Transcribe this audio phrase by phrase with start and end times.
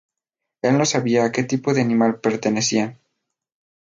[0.63, 2.97] Él no sabía a que tipo de animal pertenecían.